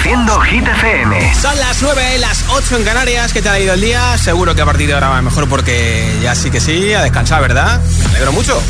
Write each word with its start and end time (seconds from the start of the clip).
Reproduciendo 0.00 0.40
Hit 0.40 0.66
FM. 0.66 1.34
Son 1.34 1.58
las 1.58 1.82
9, 1.82 2.18
las 2.20 2.44
8 2.48 2.78
en 2.78 2.84
Canarias. 2.84 3.34
¿Qué 3.34 3.42
te 3.42 3.50
ha 3.50 3.60
ido 3.60 3.74
el 3.74 3.82
día? 3.82 4.16
Seguro 4.16 4.54
que 4.54 4.62
a 4.62 4.64
partir 4.64 4.86
de 4.86 4.94
ahora 4.94 5.10
va 5.10 5.20
mejor 5.20 5.46
porque 5.46 6.18
ya 6.22 6.34
sí 6.34 6.50
que 6.50 6.58
sí, 6.58 6.94
a 6.94 7.02
descansar, 7.02 7.42
¿verdad? 7.42 7.78
Me 8.04 8.16
alegro 8.16 8.32
mucho. 8.32 8.62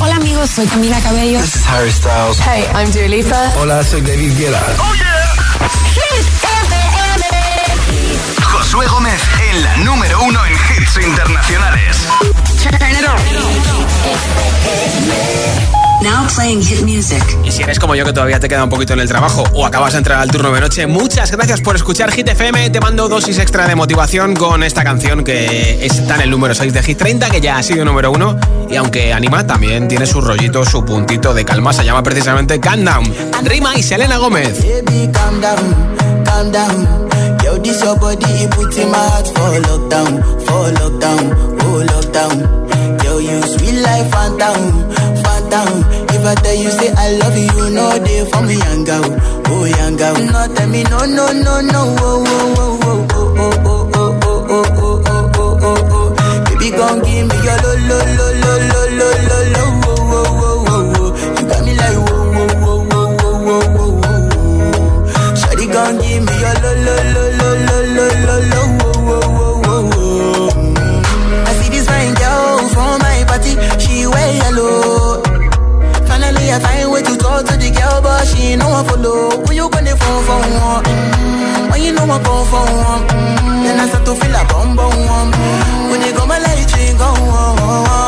Hola 0.00 0.16
amigos, 0.16 0.48
soy 0.50 0.66
Camila 0.66 0.98
Cabello. 1.00 1.40
This 1.40 1.56
is 1.56 1.66
Harry 1.68 1.92
Styles. 1.92 2.38
Hey, 2.40 2.64
I'm 2.74 2.90
Dua 2.90 3.06
Lipa. 3.06 3.52
Hola, 3.58 3.84
soy 3.84 4.00
David 4.00 4.38
Guetta. 4.38 4.62
Oh 4.78 4.94
yeah. 4.94 5.14
Hit 5.92 6.26
FM. 6.42 7.24
Josué 8.44 8.86
Gómez 8.86 9.20
en 9.50 9.62
la 9.62 9.76
número 9.78 10.22
uno 10.22 10.40
en 10.46 10.52
hits 10.54 10.96
internacionales. 11.04 11.98
Now 16.04 16.26
playing 16.36 16.62
hit 16.62 16.82
music. 16.82 17.22
Y 17.44 17.50
si 17.50 17.62
eres 17.62 17.78
como 17.78 17.94
yo 17.94 18.04
que 18.04 18.12
todavía 18.12 18.38
te 18.38 18.46
queda 18.46 18.62
un 18.62 18.68
poquito 18.68 18.92
en 18.92 19.00
el 19.00 19.08
trabajo 19.08 19.42
o 19.54 19.64
acabas 19.64 19.92
de 19.92 19.98
entrar 19.98 20.20
al 20.20 20.30
turno 20.30 20.52
de 20.52 20.60
noche, 20.60 20.86
muchas 20.86 21.30
gracias 21.30 21.62
por 21.62 21.76
escuchar 21.76 22.12
Hit 22.12 22.28
FM. 22.28 22.68
Te 22.68 22.78
mando 22.78 23.08
dosis 23.08 23.38
extra 23.38 23.66
de 23.66 23.74
motivación 23.74 24.36
con 24.36 24.62
esta 24.62 24.84
canción 24.84 25.24
que 25.24 25.86
está 25.86 26.16
en 26.16 26.20
el 26.20 26.30
número 26.30 26.54
6 26.54 26.74
de 26.74 26.82
Hit 26.82 26.98
30, 26.98 27.30
que 27.30 27.40
ya 27.40 27.56
ha 27.56 27.62
sido 27.62 27.86
número 27.86 28.12
1. 28.12 28.38
Y 28.68 28.76
aunque 28.76 29.14
anima, 29.14 29.46
también 29.46 29.88
tiene 29.88 30.04
su 30.04 30.20
rollito, 30.20 30.62
su 30.66 30.84
puntito 30.84 31.32
de 31.32 31.46
calma. 31.46 31.72
Se 31.72 31.86
llama 31.86 32.02
precisamente 32.02 32.60
Calm 32.60 32.84
Down. 32.84 33.14
Rima 33.42 33.74
y 33.74 33.82
Selena 33.82 34.18
Gómez. 34.18 34.60
Baby, 34.60 35.10
calm 35.10 35.40
down, 35.40 36.24
calm 36.26 36.52
down. 36.52 37.08
Yo, 37.42 37.56
this 37.62 37.82
your 37.82 37.98
body, 37.98 38.26
it 38.42 38.50
puts 38.50 38.76
in 38.76 38.90
my 38.90 38.98
heart 38.98 39.26
for 39.28 39.58
lockdown, 39.62 40.22
for 40.44 40.70
lockdown, 40.70 41.58
oh 41.62 41.82
lockdown. 41.82 42.73
Yo, 43.14 43.20
you 43.20 43.40
sweet 43.42 43.78
life, 43.80 44.10
phantom, 44.10 44.90
phantom. 45.22 45.70
If 46.10 46.26
I 46.26 46.34
tell 46.34 46.54
you 46.56 46.68
say 46.70 46.90
I 46.96 47.12
love 47.18 47.38
you, 47.38 47.70
know 47.70 47.96
they 48.02 48.24
for 48.28 48.42
me, 48.42 48.54
young 48.58 48.90
oh 48.90 49.64
young. 49.70 49.96
No, 50.32 50.46
tell 50.52 50.66
me 50.68 50.82
no, 50.82 50.98
no, 51.06 51.30
no, 51.30 51.60
no, 51.60 51.94
oh, 51.96 52.24
oh, 52.26 52.82
oh, 52.82 53.06
oh, 53.14 53.38
oh, 53.38 53.54
oh, 53.62 53.86
oh, 53.94 54.18
oh, 54.18 54.50
oh, 54.50 54.66
oh, 54.74 54.98
oh, 55.06 55.30
oh, 55.38 55.58
oh, 55.62 55.94
oh. 55.94 56.10
Baby, 56.50 56.70
gon' 56.76 56.98
give 57.06 57.26
me 57.30 57.36
your 57.46 57.58
lo, 57.62 57.72
lo, 57.86 57.98
lo, 58.18 58.26
lo, 58.42 58.52
lo, 58.66 58.82
lo, 58.98 59.08
lo, 59.30 59.38
lo, 59.54 59.62
oh, 59.62 60.10
oh, 60.10 60.34
oh, 60.42 60.66
oh, 60.66 60.98
oh. 60.98 61.10
You 61.38 61.46
got 61.46 61.60
me 61.62 61.72
like 61.78 61.98
whoa, 62.10 62.34
whoa, 62.34 62.50
whoa, 62.64 63.14
whoa, 63.14 63.14
whoa, 63.14 63.94
give 66.02 66.22
me 66.26 66.34
your 66.42 66.56
lo, 66.64 66.70
lo, 66.82 66.94
lo, 67.14 67.22
lo, 67.38 67.48
lo, 67.94 68.06
lo, 68.26 68.36
lo, 68.50 68.83
wear 74.24 74.36
yellow. 74.36 75.22
Finally, 76.08 76.50
I 76.52 76.58
find 76.60 76.90
way 76.92 77.02
to 77.02 77.16
talk 77.16 77.44
to 77.46 77.56
the 77.56 77.70
girl, 77.70 78.00
but 78.02 78.24
she 78.26 78.52
ain't 78.54 78.60
no 78.62 78.68
one 78.68 78.84
follow. 78.86 79.30
Who 79.44 79.52
you 79.52 79.68
gonna 79.70 79.96
phone 79.96 80.24
for 80.24 80.40
one? 80.40 80.84
Mm, 80.84 81.70
When 81.70 81.82
you 81.82 81.92
know 81.92 82.04
I 82.04 82.18
come 82.22 82.46
for 82.50 82.64
one, 82.64 83.02
mm, 83.08 83.64
then 83.64 83.80
I 83.80 83.86
start 83.88 84.04
to 84.06 84.14
feel 84.14 84.34
a 84.34 84.44
bum 84.48 84.76
bum. 84.76 85.30
When 85.90 86.00
you 86.02 86.12
go 86.12 86.26
my 86.26 86.38
light, 86.38 86.70
you 86.76 86.96
go 86.98 87.04
on. 87.04 88.03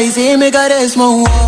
y 0.00 0.10
si 0.12 0.36
me 0.36 0.50
this 0.50 0.96
mojo. 0.96 1.47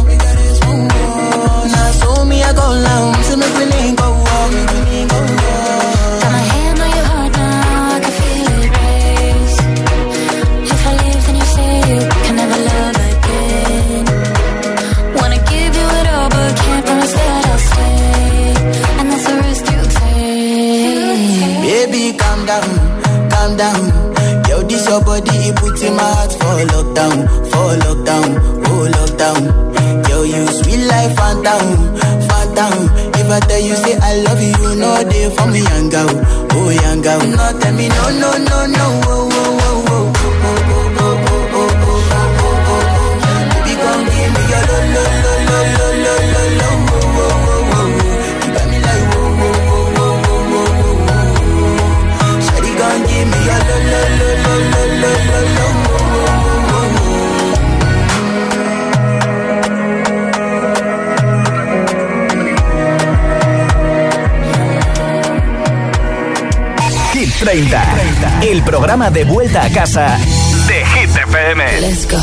El 68.51 68.65
programa 68.65 69.13
de 69.13 69.23
vuelta 69.23 69.63
a 69.63 69.71
casa 69.71 70.19
de 70.67 70.85
Hit 70.85 71.17
FM. 71.17 71.81
Let's 71.83 72.11
go. 72.11 72.19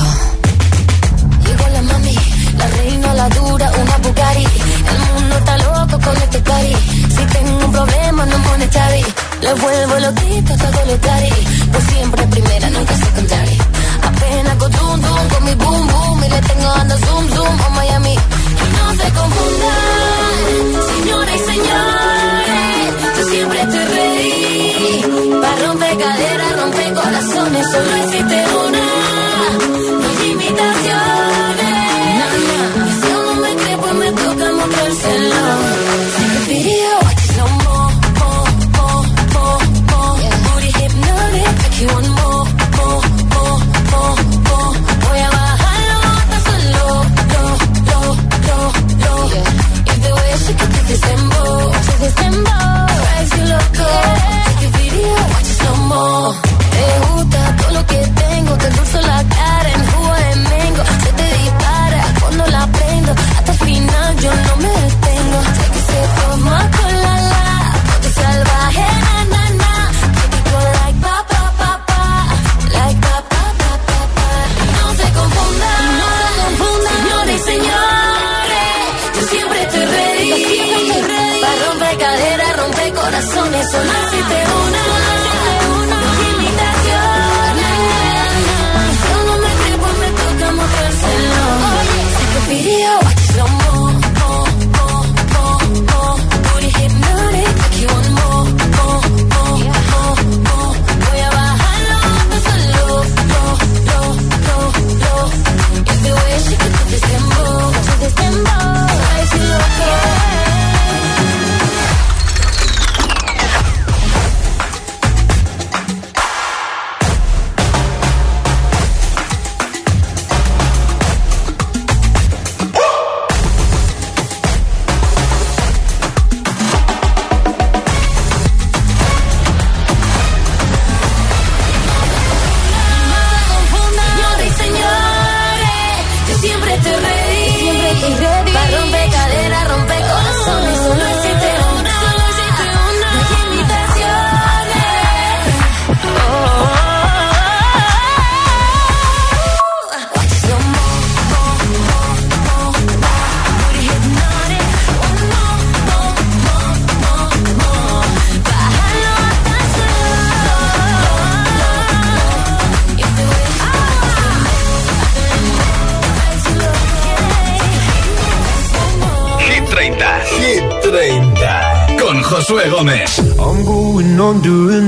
Llegó 1.45 1.67
la 1.69 1.81
mami, 1.83 2.15
la 2.57 2.67
reina, 2.67 3.13
la 3.13 3.29
dura, 3.29 3.71
una 3.71 3.97
Bugatti. 3.99 4.43
El 4.43 5.13
mundo 5.13 5.38
está 5.38 5.57
loco 5.59 5.97
con 6.03 6.17
este 6.17 6.39
party. 6.39 6.75
Si 7.15 7.25
tengo 7.31 7.65
un 7.65 7.71
problema, 7.71 8.25
no 8.25 8.39
monetary. 8.39 9.05
Le 9.39 9.53
vuelvo 9.53 9.99
loquito 9.99 10.57
todo 10.57 10.85
lo 10.85 10.99
cari. 10.99 11.56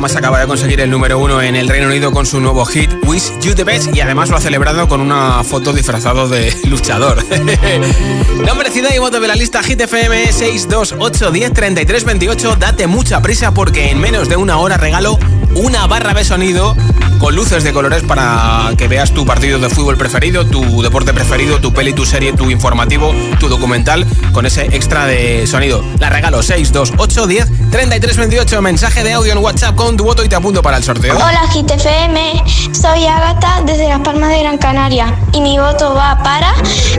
además 0.00 0.16
acaba 0.16 0.40
de 0.40 0.46
conseguir 0.46 0.80
el 0.80 0.90
número 0.90 1.18
uno 1.18 1.42
en 1.42 1.56
el 1.56 1.68
Reino 1.68 1.88
Unido 1.88 2.10
con 2.10 2.24
su 2.24 2.40
nuevo 2.40 2.64
hit 2.64 2.90
Wish 3.04 3.38
You 3.40 3.54
the 3.54 3.64
Best 3.64 3.94
y 3.94 4.00
además 4.00 4.30
lo 4.30 4.38
ha 4.38 4.40
celebrado 4.40 4.88
con 4.88 5.02
una 5.02 5.44
foto 5.44 5.74
disfrazado 5.74 6.26
de 6.26 6.56
luchador. 6.64 7.22
Nombre, 8.46 8.70
ciudad 8.70 8.94
y 8.94 8.98
voto 8.98 9.20
de 9.20 9.28
la 9.28 9.34
lista 9.34 9.62
Hit 9.62 9.78
FM 9.78 10.32
628 10.32 11.30
10 11.30 11.52
33 11.52 12.04
28. 12.04 12.56
Date 12.56 12.86
mucha 12.86 13.20
prisa 13.20 13.52
porque 13.52 13.90
en 13.90 14.00
menos 14.00 14.30
de 14.30 14.36
una 14.36 14.56
hora 14.56 14.78
regalo 14.78 15.18
una 15.54 15.86
barra 15.86 16.14
de 16.14 16.24
sonido 16.24 16.76
con 17.18 17.34
luces 17.36 17.64
de 17.64 17.72
colores 17.72 18.02
para 18.02 18.70
que 18.78 18.88
veas 18.88 19.10
tu 19.12 19.26
partido 19.26 19.58
de 19.58 19.68
fútbol 19.68 19.96
preferido, 19.98 20.46
tu 20.46 20.80
deporte 20.82 21.12
preferido, 21.12 21.60
tu 21.60 21.72
peli, 21.72 21.92
tu 21.92 22.06
serie, 22.06 22.32
tu 22.32 22.50
informativo, 22.50 23.14
tu 23.38 23.48
documental 23.48 24.06
con 24.32 24.46
ese 24.46 24.64
extra 24.74 25.04
de 25.04 25.46
sonido. 25.46 25.84
La 25.98 26.08
regalo 26.08 26.42
628 26.42 27.26
10 27.26 27.70
33 27.70 28.16
28. 28.16 28.62
Mensaje 28.62 29.04
de 29.04 29.12
audio 29.12 29.32
en 29.32 29.38
WhatsApp 29.38 29.74
con 29.74 29.96
tu 29.96 30.04
voto 30.04 30.24
y 30.24 30.28
te 30.28 30.36
apunto 30.36 30.62
para 30.62 30.78
el 30.78 30.84
sorteo. 30.84 31.14
Hola 31.14 31.42
GTFM, 31.52 32.42
soy 32.72 33.06
Agata 33.06 33.62
desde 33.66 33.88
Las 33.88 34.00
Palmas 34.00 34.30
de 34.30 34.40
Gran 34.40 34.56
Canaria 34.56 35.14
y 35.32 35.40
mi 35.42 35.58
voto 35.58 35.94
va 35.94 36.22
para 36.22 36.54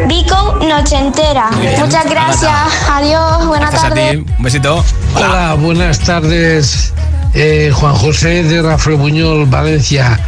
Vico 0.08 0.60
Nochentera. 0.62 1.50
Muchas 1.80 2.08
gracias, 2.08 2.52
adiós, 2.90 3.48
buenas 3.48 3.72
Gracias 3.72 3.84
a 3.84 3.90
tardes. 3.90 4.12
ti. 4.12 4.34
Un 4.38 4.44
besito. 4.44 4.86
Hola, 5.16 5.56
buenas 5.56 6.00
tardes. 6.00 6.94
Eh, 7.34 7.72
Juan 7.74 7.96
José 7.96 8.44
de 8.44 8.62
Rafael 8.62 8.98
Buñol, 8.98 9.46
Valencia. 9.46 10.20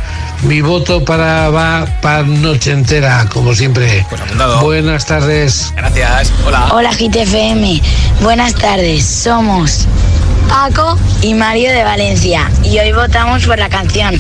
Mi 0.43 0.61
voto 0.61 1.03
para 1.03 1.49
va 1.49 1.85
para 2.01 2.23
noche 2.23 2.71
entera, 2.71 3.25
como 3.31 3.53
siempre. 3.53 4.05
Pues 4.09 4.21
apuntado. 4.21 4.61
Buenas 4.61 5.05
tardes. 5.05 5.73
Gracias. 5.75 6.31
Hola. 6.45 6.67
Hola 6.71 6.91
GTFM, 6.91 7.81
buenas 8.21 8.53
tardes, 8.55 9.05
somos 9.05 9.87
Paco 10.49 10.97
y 11.21 11.33
Mario 11.33 11.71
de 11.71 11.83
Valencia 11.83 12.49
y 12.63 12.77
hoy 12.79 12.91
votamos 12.91 13.45
por 13.45 13.57
la 13.57 13.69
canción 13.69 14.19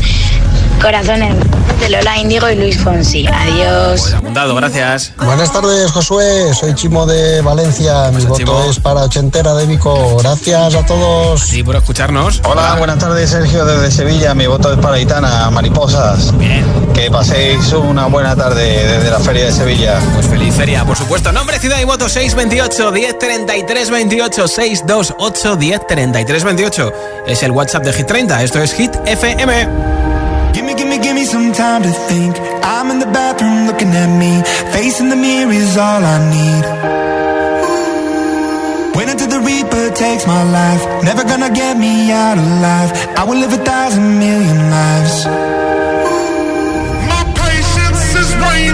Corazones 0.81 1.35
de 1.79 1.89
Lola 1.89 2.17
Índigo 2.17 2.49
y 2.49 2.55
Luis 2.55 2.77
Fonsi. 2.77 3.27
Adiós. 3.27 4.01
Pues 4.01 4.13
apuntado, 4.13 4.55
gracias. 4.55 5.13
Buenas 5.17 5.51
tardes, 5.51 5.91
Josué. 5.91 6.53
Soy 6.53 6.73
Chimo 6.75 7.05
de 7.05 7.41
Valencia. 7.41 8.11
Mi 8.11 8.23
voto 8.23 8.37
Chimo. 8.37 8.63
es 8.69 8.79
para 8.79 9.01
Ochentera 9.03 9.53
de 9.53 9.65
Vico. 9.65 10.17
Gracias 10.17 10.75
a 10.75 10.85
todos. 10.85 11.41
Sí, 11.41 11.63
por 11.63 11.75
escucharnos. 11.75 12.41
Hola, 12.45 12.75
buenas 12.77 12.99
tardes, 12.99 13.29
Sergio 13.29 13.65
desde 13.65 13.91
Sevilla. 13.91 14.33
Mi 14.33 14.47
voto 14.47 14.71
es 14.73 14.79
para 14.79 14.99
Itana, 14.99 15.49
Mariposas. 15.49 16.37
Bien. 16.37 16.65
Que 16.93 17.09
paséis 17.09 17.71
una 17.73 18.05
buena 18.05 18.35
tarde 18.35 18.85
desde 18.85 19.09
la 19.09 19.19
Feria 19.19 19.45
de 19.45 19.51
Sevilla. 19.51 19.99
Pues 20.13 20.27
feliz 20.27 20.53
feria, 20.53 20.85
por 20.85 20.95
supuesto. 20.95 21.31
Nombre, 21.31 21.59
ciudad 21.59 21.79
y 21.79 21.85
voto 21.85 22.07
628 22.07 22.91
10 22.91 23.19
33 23.19 23.89
28 23.89 24.47
628 24.47 25.55
10 25.55 25.87
33 25.87 26.43
28. 26.43 26.93
Es 27.27 27.43
el 27.43 27.51
WhatsApp 27.51 27.83
de 27.83 27.93
Hit 27.93 28.07
30. 28.07 28.43
Esto 28.43 28.61
es 28.61 28.73
Hit 28.73 28.91
FM. 29.05 30.12
Gimme, 31.03 31.19
gimme 31.19 31.25
some 31.25 31.51
time 31.51 31.83
to 31.83 31.91
think. 32.07 32.37
I'm 32.63 32.89
in 32.91 32.99
the 32.99 33.05
bathroom 33.05 33.67
looking 33.67 33.89
at 33.89 34.11
me. 34.17 34.41
Facing 34.71 35.09
the 35.09 35.15
mirror 35.15 35.51
is 35.51 35.75
all 35.77 36.01
I 36.15 36.17
need. 36.35 36.63
Wait 38.95 39.09
until 39.09 39.27
the 39.27 39.41
Reaper 39.41 39.91
takes 39.95 40.25
my 40.25 40.43
life. 40.43 41.03
Never 41.03 41.23
gonna 41.23 41.49
get 41.49 41.77
me 41.77 42.11
out 42.11 42.37
alive. 42.37 42.89
I 43.17 43.23
will 43.25 43.37
live 43.37 43.53
a 43.53 43.63
thousand 43.71 44.19
million 44.19 44.59
lives. 44.69 45.25
My 47.11 47.23
patience 47.35 48.15
is 48.21 48.29
waning. 48.43 48.72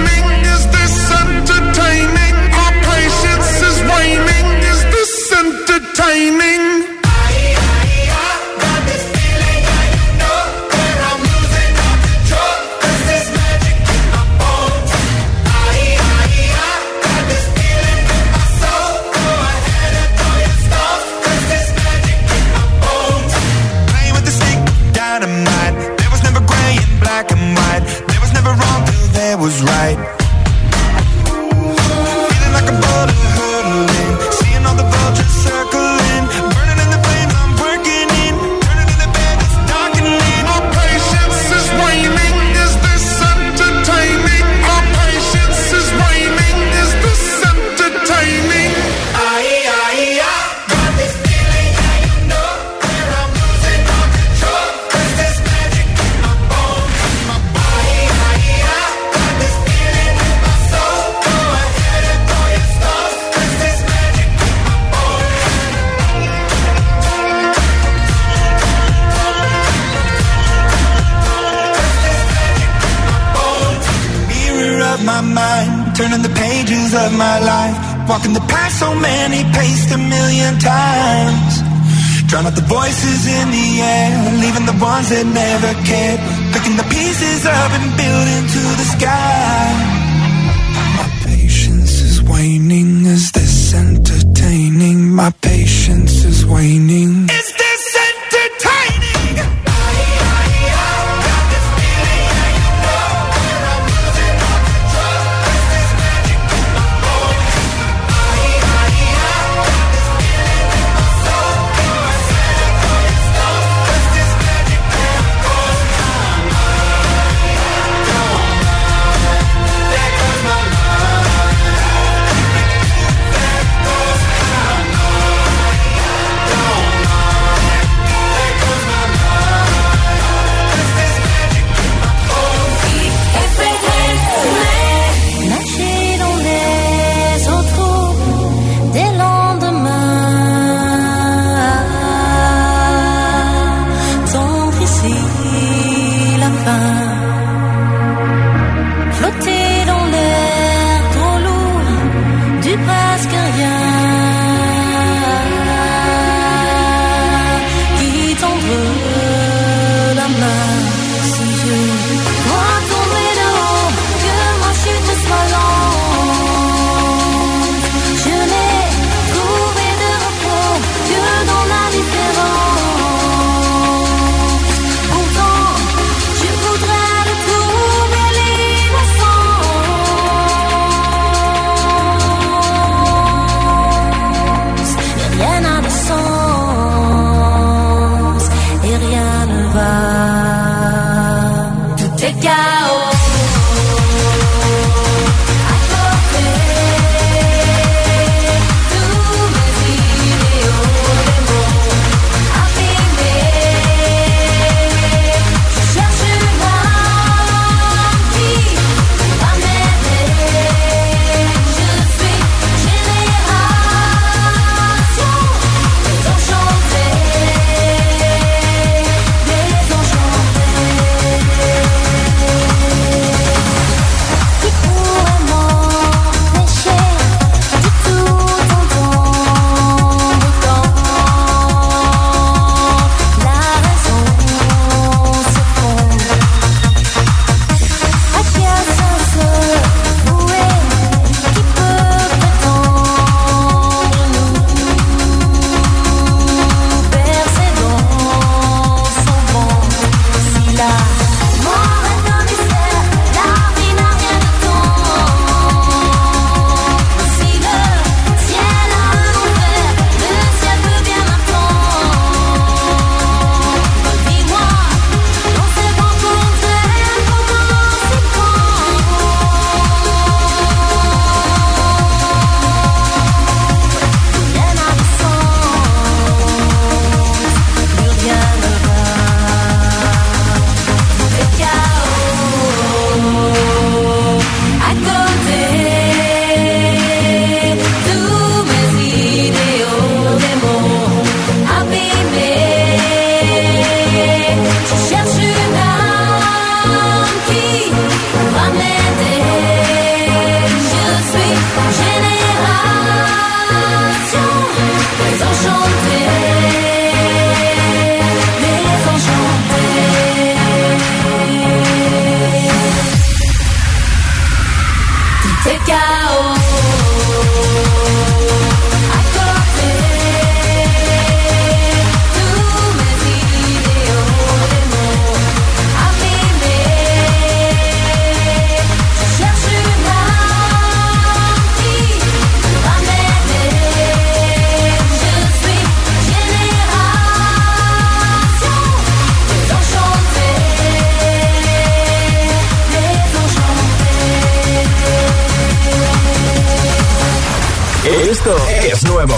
Esto 348.09 348.55
es 348.83 349.03
nuevo. 349.03 349.35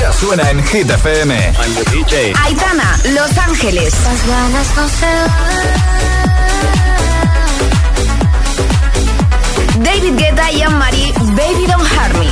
Ya 0.00 0.12
suena 0.12 0.50
en 0.50 0.60
Hit 0.64 0.90
FM. 0.90 1.52
Aitana, 2.42 2.98
Los 3.10 3.38
Ángeles. 3.38 3.94
David 9.78 10.14
Guetta 10.16 10.50
y 10.50 10.62
Anne 10.62 10.76
Marie, 10.76 11.12
Baby 11.12 11.66
Don't 11.68 11.86
Hurt 11.92 12.18
Me. 12.18 12.26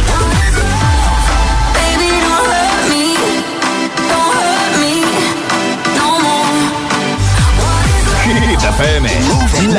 Baby 1.74 2.10
FM, 8.54 9.08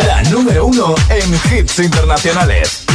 la 0.06 0.24
número 0.30 0.66
uno 0.68 0.96
en 1.10 1.34
hits 1.54 1.80
internacionales. 1.80 2.86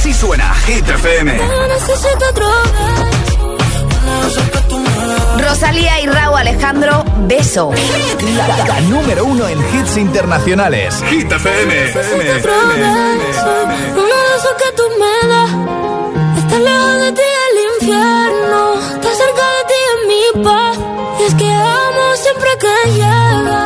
Así 0.00 0.14
suena 0.14 0.54
Hit 0.54 0.88
FM. 0.88 1.38
Rosalía 5.46 6.00
y 6.00 6.06
Raúl 6.06 6.38
Alejandro, 6.38 7.04
beso. 7.26 7.70
La, 8.66 8.80
número 8.80 9.26
uno 9.26 9.46
en 9.46 9.58
hits 9.58 9.98
internacionales. 9.98 11.04
Hit 11.10 11.30
FM. 11.30 11.92
Uno 11.92 12.14
de 13.10 13.26
esos 14.38 14.54
que 14.56 14.72
tú 14.74 14.84
me 14.98 15.28
das. 15.28 15.50
Está 16.38 16.58
lejos 16.60 16.98
de 17.02 17.12
ti 17.12 17.28
el 17.50 17.58
infierno. 17.74 18.80
Está 18.94 19.10
cerca 19.14 19.44
de 19.52 19.62
ti 19.68 19.80
en 19.92 20.00
mi 20.08 20.44
paz. 20.44 20.78
Y 21.20 21.24
es 21.24 21.34
que 21.34 21.52
amo 21.52 22.16
siempre 22.16 22.48
que 22.58 22.90
llegas. 22.92 23.59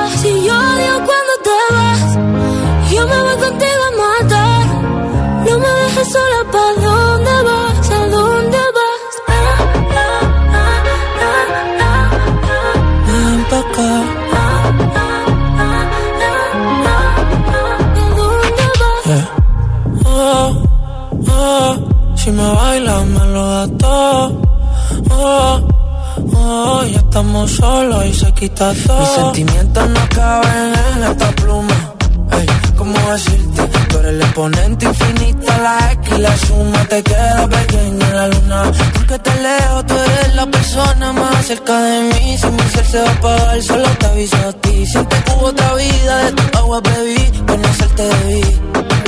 Estamos 27.35 27.51
solos 27.53 28.07
y 28.07 28.14
se 28.14 28.33
quita 28.33 28.73
todo. 28.87 29.01
Mis 29.01 29.09
sentimientos 29.09 29.88
no 29.90 30.09
caben 30.14 30.73
en 30.94 31.05
esta 31.05 31.31
pluma. 31.33 31.94
Ey, 32.33 32.47
¿cómo 32.77 32.99
decirte? 33.12 33.62
Tú 33.88 33.99
eres 33.99 34.12
el 34.12 34.23
exponente 34.23 34.87
infinito, 34.87 35.53
la 35.62 35.92
X 35.92 36.14
y 36.16 36.20
la 36.20 36.37
suma 36.37 36.85
te 36.85 37.03
queda 37.03 37.49
pequeña 37.49 38.07
en 38.09 38.16
la 38.16 38.29
luna. 38.29 38.73
Porque 38.94 39.18
te 39.18 39.35
leo, 39.42 39.85
tú 39.85 39.94
eres 39.94 40.35
la 40.35 40.47
persona 40.47 41.12
más 41.12 41.47
cerca 41.47 41.81
de 41.81 42.01
mí. 42.03 42.38
Si 42.38 42.47
mi 42.47 42.62
ser 42.70 42.87
se 42.87 43.01
va 43.01 43.09
a 43.09 43.12
apagar, 43.12 43.62
solo 43.62 43.88
te 43.99 44.07
aviso 44.07 44.37
a 44.49 44.53
ti. 44.53 44.87
Siente 44.87 45.16
que 45.25 45.33
hubo 45.33 45.47
otra 45.47 45.75
vida, 45.75 46.25
de 46.25 46.33
tu 46.33 46.59
agua 46.59 46.81
bebí, 46.81 47.42
conocerte 47.49 48.03
debí. 48.03 48.42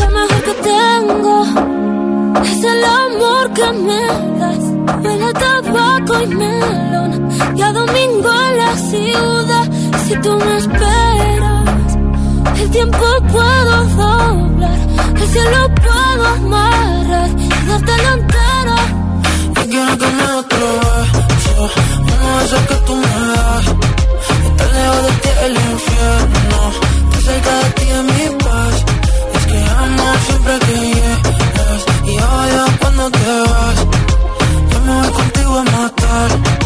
Lo 0.01 0.11
mejor 0.11 0.43
que 0.43 0.55
tengo 0.73 1.45
es 2.43 2.65
el 2.65 2.85
amor 2.85 3.53
que 3.55 3.73
me 3.73 4.03
das. 4.41 5.05
Huele 5.05 5.25
a 5.25 5.33
tabaco 5.33 6.23
y 6.23 6.27
melón. 6.27 7.29
Y 7.57 7.63
a 7.63 7.73
domingo 8.07 8.31
en 8.33 8.59
la 8.59 8.77
ciudad. 8.77 9.71
Si 10.07 10.17
tú 10.21 10.39
me 10.39 10.57
esperas, 10.59 11.97
el 12.61 12.71
tiempo 12.71 13.05
puedo 13.33 13.85
doblar. 13.85 14.79
El 15.17 15.29
cielo 15.29 15.71
puedo 15.75 16.27
amarrar 16.27 17.31
y 17.39 17.49
dártelo 17.69 18.09
entero. 18.19 18.77
Yo 19.55 19.63
quiero 19.71 19.99
que 19.99 20.07
me 20.07 20.25
otro 20.41 20.67
beso, 21.19 21.71
uno 22.03 22.39
de 22.41 22.67
que 22.69 22.75
tú 22.87 22.97
me 22.97 23.15
das. 23.35 23.67
Estar 24.47 24.73
lejos 24.75 25.03
de 25.07 25.13
ti 25.23 25.29
el 25.47 25.55
infierno, 25.73 26.61
estar 27.13 27.23
cerca 27.23 27.55
de 27.59 27.71
ti 27.71 27.87
es 27.91 28.03
mi 28.03 28.45
paz. 28.45 28.85
Es 29.35 29.47
que 29.47 29.59
amo 29.79 30.05
siempre 30.27 30.59
que 30.67 30.75
llegas 30.95 31.83
y 32.05 32.15
odio 32.19 32.65
cuando 32.81 33.11
te 33.11 33.41
vas. 33.51 33.79
Yo 34.71 34.81
me 34.81 35.01
voy 35.01 35.11
contigo 35.13 35.59
a 35.59 35.65
matar. 35.65 36.66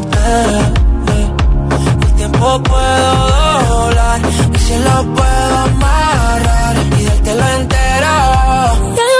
Me 0.00 0.06
esperas, 0.06 0.72
eh, 1.08 1.30
el 2.02 2.12
tiempo 2.14 2.62
puedo 2.62 3.28
doblar 3.68 4.20
y 4.54 4.58
si 4.58 4.78
lo 4.78 5.14
puedo 5.14 5.58
amarrar 5.58 6.76
y 6.98 7.04
dártelo 7.04 7.48
entero. 7.58 9.13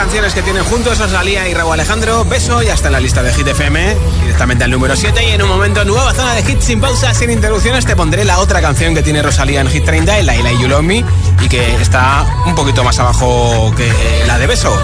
Canciones 0.00 0.32
que 0.32 0.40
tienen 0.40 0.64
juntos 0.64 0.98
Rosalía 0.98 1.46
y 1.46 1.52
Raúl 1.52 1.74
Alejandro, 1.74 2.24
beso, 2.24 2.62
ya 2.62 2.72
está 2.72 2.86
en 2.86 2.92
la 2.94 3.00
lista 3.00 3.22
de 3.22 3.34
Hit 3.34 3.46
FM, 3.46 3.96
directamente 4.22 4.64
al 4.64 4.70
número 4.70 4.96
7 4.96 5.28
y 5.28 5.32
en 5.32 5.42
un 5.42 5.48
momento 5.50 5.84
nueva 5.84 6.14
zona 6.14 6.32
de 6.32 6.40
hits 6.40 6.64
sin 6.64 6.80
pausa, 6.80 7.12
sin 7.12 7.30
interrupciones, 7.30 7.84
te 7.84 7.94
pondré 7.94 8.24
la 8.24 8.38
otra 8.38 8.62
canción 8.62 8.94
que 8.94 9.02
tiene 9.02 9.20
Rosalía 9.20 9.60
en 9.60 9.68
Hit 9.68 9.84
30, 9.84 10.20
el 10.20 10.24
Laila 10.24 10.52
y 10.52 10.58
You 10.58 10.68
Love 10.68 11.04
y 11.42 11.48
que 11.50 11.74
está 11.82 12.24
un 12.46 12.54
poquito 12.54 12.82
más 12.82 12.98
abajo 12.98 13.74
que 13.76 13.92
la 14.26 14.38
de 14.38 14.46
beso. 14.46 14.74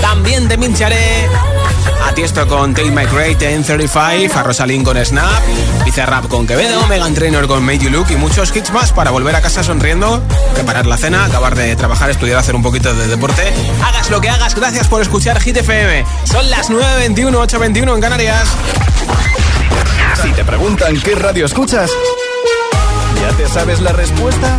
También 0.00 0.46
te 0.46 0.56
pincharé 0.56 1.28
Tiesto 2.14 2.46
con 2.46 2.74
Take 2.74 2.90
My 2.90 3.06
Great 3.06 3.40
en 3.42 3.64
35, 3.64 4.38
a 4.38 4.42
Rosalind 4.42 4.84
con 4.84 5.02
Snap, 5.02 5.42
Rap 6.06 6.28
con 6.28 6.46
Quevedo, 6.46 6.86
Megan 6.86 7.14
Trainor 7.14 7.46
con 7.46 7.64
Made 7.64 7.78
You 7.78 7.90
Look 7.90 8.06
y 8.10 8.16
muchos 8.16 8.54
hits 8.54 8.70
más 8.70 8.92
para 8.92 9.10
volver 9.10 9.34
a 9.34 9.40
casa 9.40 9.62
sonriendo, 9.62 10.22
preparar 10.54 10.86
la 10.86 10.96
cena, 10.96 11.24
acabar 11.24 11.54
de 11.54 11.74
trabajar, 11.76 12.10
estudiar, 12.10 12.38
hacer 12.38 12.54
un 12.54 12.62
poquito 12.62 12.94
de 12.94 13.08
deporte. 13.08 13.42
Hagas 13.82 14.10
lo 14.10 14.20
que 14.20 14.28
hagas, 14.28 14.54
gracias 14.54 14.88
por 14.88 15.00
escuchar 15.00 15.40
Hit 15.40 15.56
FM. 15.56 16.04
Son 16.24 16.48
las 16.50 16.70
9.21, 16.70 17.32
8.21 17.48 17.94
en 17.94 18.00
Canarias. 18.00 18.48
Si 20.22 20.30
te 20.32 20.44
preguntan 20.44 21.00
qué 21.00 21.14
radio 21.14 21.46
escuchas, 21.46 21.90
¿ya 23.20 23.36
te 23.36 23.48
sabes 23.48 23.80
la 23.80 23.92
respuesta? 23.92 24.58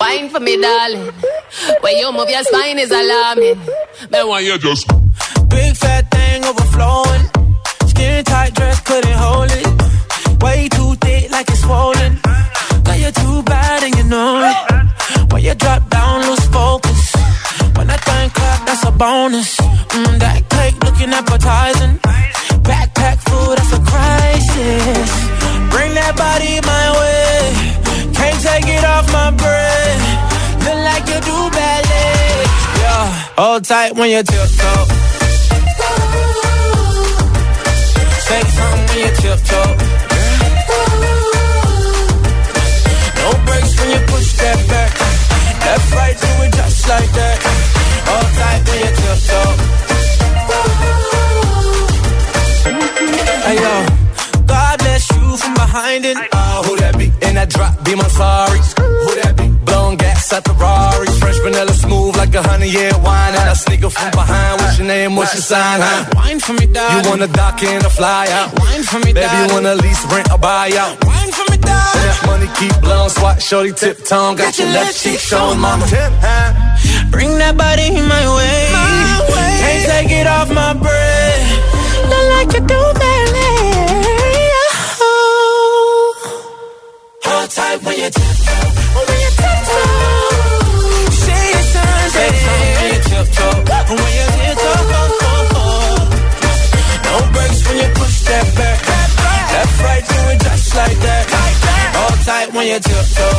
Wine 0.00 0.28
for 0.30 0.40
me, 0.40 0.60
darling. 0.60 1.12
When 1.80 1.96
you 1.96 2.12
move 2.12 2.30
your 2.30 2.44
spine 2.44 2.78
is 2.78 2.90
alarming. 2.90 3.60
Then 4.10 4.28
why 4.28 4.40
you 4.40 4.58
just 4.58 4.86
Big 5.48 5.76
fat 5.76 6.10
thing 6.10 6.44
overflowing. 6.44 7.24
Skin 7.88 8.24
tight 8.24 8.54
dress 8.54 8.80
couldn't 8.80 9.18
hold 9.24 9.50
it. 9.50 10.42
Way 10.42 10.68
too 10.68 10.94
thick, 10.96 11.30
like 11.30 11.32
like 11.32 11.48
it's 11.50 11.60
swollen. 11.62 12.20
Girl, 12.84 12.96
you're 12.96 13.12
too 13.12 13.42
bad 13.42 13.82
and 13.82 13.96
you 13.96 14.04
know 14.04 14.32
it. 14.50 15.32
When 15.32 15.42
you 15.42 15.54
drop 15.54 15.88
down, 15.90 16.26
lose 16.28 16.46
focus. 16.46 17.14
When 17.76 17.90
I 17.90 17.96
think 17.96 18.34
clap, 18.34 18.66
that's 18.66 18.84
a 18.84 18.92
bonus. 18.92 19.56
Mm, 19.56 20.18
that 20.20 20.48
cake 20.48 20.76
looking 20.84 21.12
appetizing. 21.12 21.98
Tight 33.68 33.94
when 33.96 34.08
you 34.08 34.22
tiptoe. 34.22 34.84
Say 38.26 38.42
something 38.56 38.84
when 38.88 38.98
you 39.04 39.12
tiptoe. 39.20 39.76
No 43.20 43.28
breaks 43.44 43.72
when 43.78 43.88
you 43.92 44.00
push 44.08 44.32
that 44.40 44.58
back. 44.72 44.90
Left, 45.66 45.92
right, 45.92 46.16
do 46.16 46.30
it 46.44 46.52
just 46.54 46.88
like 46.88 47.12
that. 47.12 47.36
Hold 48.08 48.28
tight 48.40 48.60
when 48.68 48.78
you 48.84 48.92
tiptoe. 49.00 49.52
Hey 53.44 53.56
yo, 53.64 53.74
God 54.46 54.78
bless 54.78 55.10
you 55.10 55.36
from 55.36 55.52
behind 55.52 56.06
it. 56.06 56.16
Oh, 56.32 56.62
who 56.64 56.76
that 56.78 56.96
be? 56.96 57.12
In 57.20 57.34
that 57.34 57.50
drop, 57.50 57.84
be 57.84 57.94
my 57.94 58.08
sorry. 58.08 58.77
Who 60.28 60.34
that 60.34 60.44
be? 60.44 60.44
Blowing 60.44 60.44
gas 60.44 60.44
at 60.44 60.44
the 60.44 60.52
Rari. 60.54 61.06
Fresh 61.20 61.38
vanilla 61.40 61.72
smooth 61.72 62.16
like 62.16 62.34
a 62.34 62.42
honey 62.42 62.68
year 62.68 62.92
wine. 63.02 63.34
And 63.34 63.48
I 63.48 63.54
sneaker 63.54 63.90
from 63.90 64.10
behind. 64.10 64.60
What's 64.60 64.78
your 64.78 64.86
name? 64.86 65.16
What's 65.16 65.34
your 65.34 65.42
sign? 65.42 65.80
Huh? 65.80 66.10
Wine 66.14 66.40
for 66.40 66.52
me, 66.52 66.66
dog. 66.66 67.04
You 67.04 67.10
wanna 67.10 67.28
dock 67.28 67.62
in 67.62 67.84
a 67.84 67.90
fly 67.90 68.26
out? 68.30 68.58
Wine 68.58 68.82
for 68.84 68.98
me, 69.00 69.12
Baby, 69.12 69.36
you 69.36 69.54
wanna 69.54 69.74
lease, 69.74 70.04
rent, 70.06 70.30
or 70.30 70.38
buy 70.38 70.70
out? 70.76 71.04
Wine 71.04 71.32
for 71.32 71.46
me, 71.50 71.58
dog. 71.58 71.96
And 71.96 72.04
that 72.04 72.20
money 72.26 72.48
keep 72.58 72.74
blowing, 72.80 73.10
swat, 73.10 73.42
shorty, 73.42 73.72
tip 73.72 74.04
tongue. 74.04 74.36
Got, 74.36 74.58
your 74.58 74.68
left 74.68 74.98
cheek 75.00 75.18
showing, 75.18 75.60
mama. 75.60 75.86
Tip, 75.86 76.12
huh? 76.20 77.10
Bring 77.10 77.38
that 77.38 77.56
body 77.56 77.90
my 77.90 78.24
way. 78.36 78.60
my 78.72 79.20
way. 79.32 79.52
Can't 79.62 79.82
take 79.92 80.10
it 80.20 80.26
off 80.26 80.48
my 80.50 80.74
breath. 80.74 81.44
Look 82.10 82.26
like 82.34 82.50
you 82.54 82.62
do, 82.72 82.80
baby. 83.00 83.48
Hold 87.24 87.50
tight 87.50 87.82
when 87.82 87.96
you 87.98 88.10
tiptoe. 88.10 89.17
Sign, 92.18 92.34
say 92.42 92.42
something 92.44 92.74
when 92.78 92.92
you 92.92 93.00
tiptoe. 93.06 93.94
When 93.94 94.12
you 94.18 94.26
tiptoe. 94.34 95.18
No 97.06 97.14
breaks 97.32 97.60
when 97.66 97.76
you 97.82 97.88
push 97.98 98.16
that 98.28 98.46
right, 100.74 101.38
like 101.38 101.58
that. 101.66 101.88
Hold 101.98 102.18
tight 102.26 102.48
when 102.54 102.66
you 102.66 102.78
tiptoe. 102.88 103.36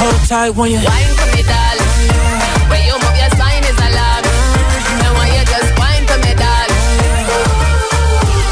Hold 0.00 0.20
tight 0.28 0.50
when 0.56 0.68
you. 0.70 0.78
Wine 0.78 1.12
for 1.18 1.26
me, 1.34 1.42
darling. 1.50 1.92
When 2.70 2.82
you 2.88 2.94
move 3.02 3.16
your 3.20 3.30
spine 3.36 3.64
is 3.70 3.78
alarm. 3.88 4.24
And 5.04 5.12
when 5.18 5.28
you 5.36 5.42
just 5.52 5.70
wine 5.80 6.04
for 6.10 6.18
me, 6.24 6.32
darling. 6.42 6.84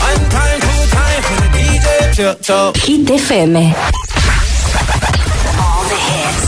One 0.08 0.24
time, 0.34 0.58
two 0.66 0.82
time 0.96 1.22
for 1.26 1.36
the 1.42 1.48
DJ. 1.56 1.86
Tiptoe. 2.16 2.72
Hit 2.84 3.08
FM. 3.22 3.54
All 5.62 5.82
the 5.90 5.98
hits. 6.08 6.47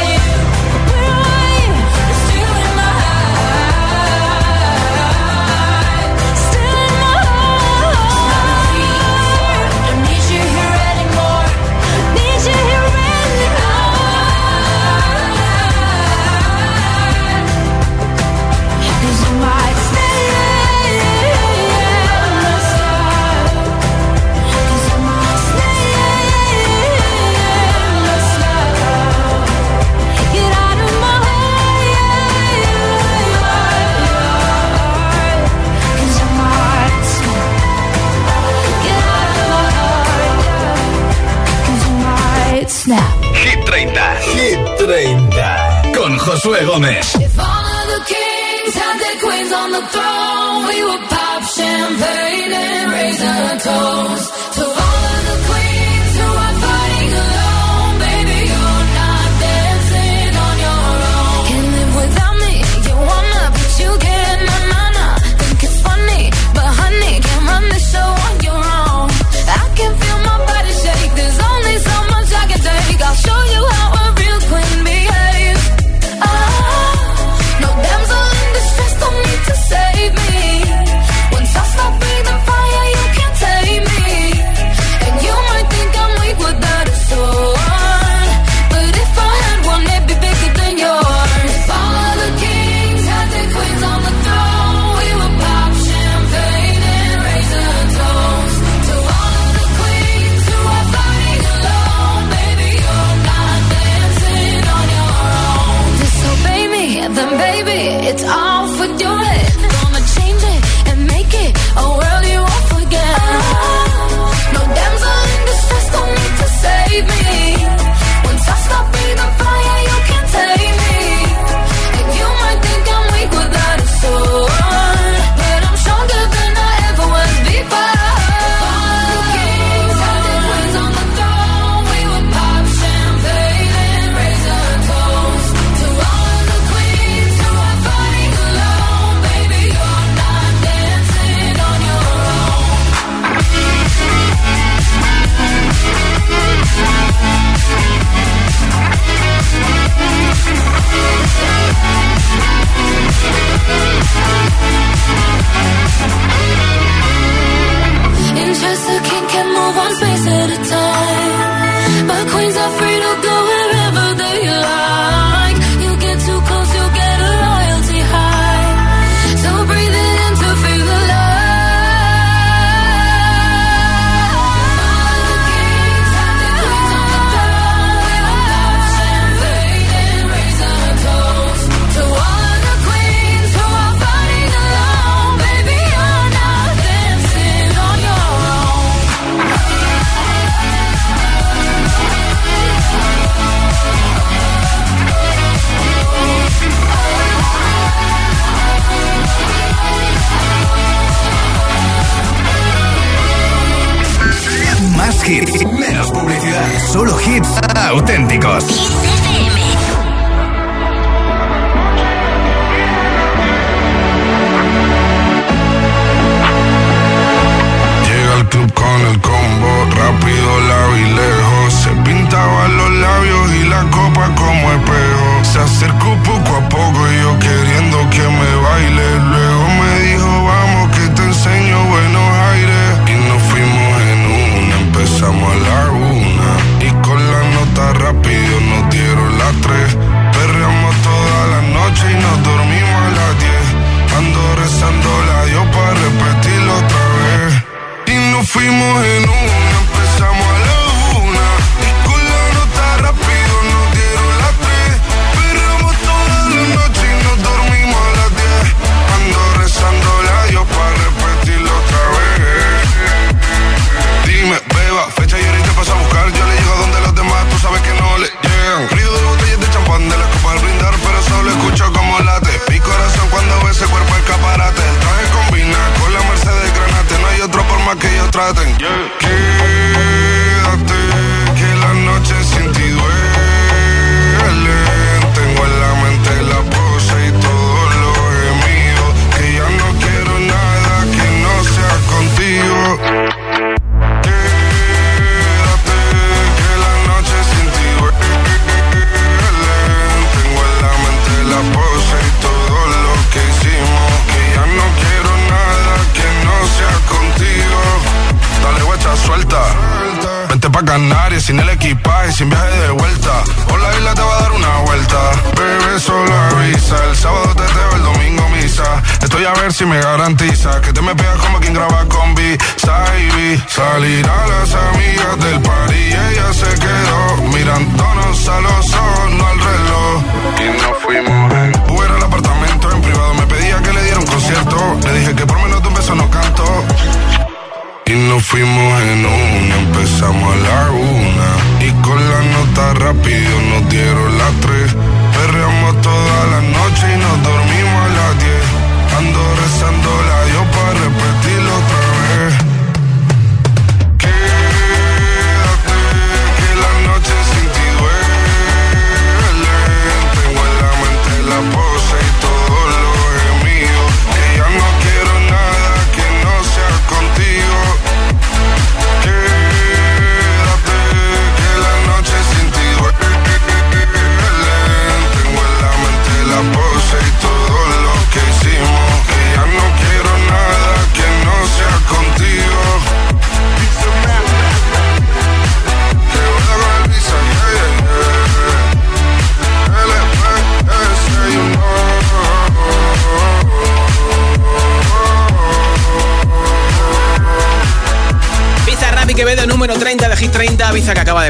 Josué 46.51 46.65
Gómez. 46.65 47.20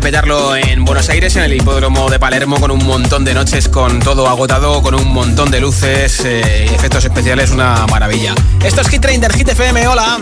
de 0.02 0.08
petarlo 0.12 0.56
en 0.56 0.84
Buenos 0.84 1.10
Aires, 1.10 1.36
en 1.36 1.44
el 1.44 1.54
hipódromo 1.54 2.10
de 2.10 2.20
Palermo, 2.20 2.60
con 2.60 2.72
un 2.72 2.84
montón 2.86 3.24
de 3.24 3.34
noches, 3.34 3.68
con 3.68 4.00
todo 4.00 4.28
agotado, 4.28 4.82
con 4.82 4.96
un 4.96 5.14
montón 5.14 5.52
de 5.52 5.60
luces, 5.60 6.22
eh, 6.26 6.66
efectos 6.66 7.06
especiales, 7.06 7.52
una 7.52 7.86
maravilla. 7.88 8.34
Esto 8.64 8.82
es 8.82 8.90
Hit 8.90 9.02
30, 9.02 9.30
Hit 9.30 9.50
FM, 9.50 9.88
hola. 9.88 10.20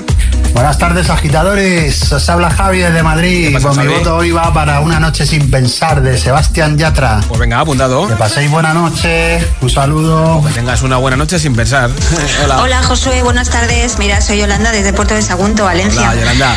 Buenas 0.53 0.77
tardes, 0.77 1.09
agitadores. 1.09 2.11
Os 2.11 2.29
habla 2.29 2.49
Javi 2.49 2.79
desde 2.79 3.03
Madrid. 3.03 3.53
Pasa, 3.53 3.67
Con 3.67 3.77
Javi? 3.77 3.87
mi 3.87 3.93
voto 3.93 4.15
hoy 4.17 4.31
va 4.31 4.51
para 4.53 4.79
Una 4.81 4.99
Noche 4.99 5.25
Sin 5.25 5.49
Pensar 5.49 6.01
de 6.01 6.17
Sebastián 6.17 6.77
Yatra. 6.77 7.21
Pues 7.27 7.39
venga, 7.39 7.59
apuntado. 7.59 8.07
Que 8.07 8.15
paséis 8.15 8.49
buena 8.49 8.73
noche. 8.73 9.39
Un 9.61 9.69
saludo. 9.69 10.43
que 10.45 10.53
tengas 10.53 10.81
una 10.81 10.97
buena 10.97 11.15
noche 11.17 11.39
sin 11.39 11.55
pensar. 11.55 11.89
Hola. 12.43 12.61
Hola, 12.63 12.83
Josué. 12.83 13.21
Buenas 13.23 13.49
tardes. 13.49 13.97
Mira, 13.99 14.19
soy 14.21 14.39
Yolanda 14.39 14.71
desde 14.71 14.91
Puerto 14.91 15.13
de 15.13 15.21
Sagunto, 15.21 15.63
Valencia. 15.65 16.09
Hola, 16.09 16.19
Yolanda. 16.19 16.55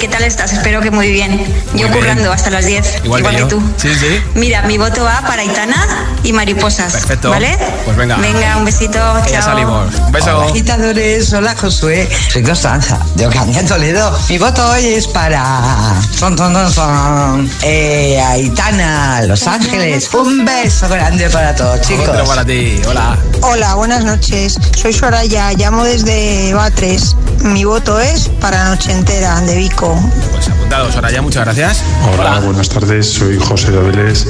¿Qué 0.00 0.08
tal 0.08 0.22
estás? 0.22 0.52
Espero 0.52 0.80
que 0.80 0.90
muy 0.90 1.10
bien. 1.10 1.44
Yo 1.74 1.90
currando 1.90 2.32
hasta 2.32 2.50
las 2.50 2.66
10. 2.66 3.04
Igual, 3.04 3.22
que, 3.36 3.44
tú. 3.44 3.62
Sí, 3.76 3.94
sí. 3.94 4.20
Mira, 4.34 4.62
mi 4.62 4.78
voto 4.78 5.02
va 5.02 5.20
para 5.22 5.44
Itana 5.44 6.06
y 6.22 6.32
Mariposas. 6.32 6.92
Perfecto. 6.92 7.30
¿Vale? 7.30 7.56
Pues 7.84 7.96
venga. 7.96 8.16
Venga, 8.16 8.56
un 8.56 8.64
besito. 8.64 8.98
Chao. 8.98 9.26
Ya 9.28 9.42
salimos. 9.42 9.94
Un 9.94 10.12
beso. 10.12 10.38
Hola. 10.38 11.38
Hola, 11.38 11.56
Josué. 11.56 12.08
Soy 12.30 12.42
Constanza. 12.42 12.98
De 13.14 13.26
Ocaña 13.26 13.64
Toledo. 13.64 14.16
Mi 14.28 14.38
voto 14.38 14.64
hoy 14.70 14.84
es 14.84 15.08
para. 15.08 15.94
Son, 16.16 16.36
son, 16.36 16.54
son, 16.54 16.72
son. 16.72 17.50
Eh, 17.62 18.20
Aitana, 18.20 19.22
Los 19.22 19.46
Ángeles. 19.46 20.12
Un 20.14 20.44
beso 20.44 20.88
grande 20.88 21.28
para 21.30 21.54
todos, 21.54 21.80
chicos. 21.80 22.08
Otro 22.08 22.24
para 22.24 22.44
ti. 22.44 22.80
Hola. 22.86 23.18
Hola, 23.40 23.74
buenas 23.74 24.04
noches. 24.04 24.56
Soy 24.76 24.92
Soraya. 24.92 25.52
Llamo 25.52 25.84
desde 25.84 26.54
Batres. 26.54 27.11
Mi 27.42 27.64
voto 27.64 27.98
es 27.98 28.28
para 28.40 28.68
Noche 28.68 28.92
Entera 28.92 29.40
de 29.40 29.56
Vico. 29.56 29.98
Pues 30.30 30.48
apuntados, 30.48 30.94
ahora 30.94 31.10
muchas 31.22 31.44
gracias. 31.44 31.82
Hola, 32.12 32.40
buenas 32.40 32.68
tardes, 32.68 33.12
soy 33.12 33.36
José 33.36 33.72
de 33.72 34.24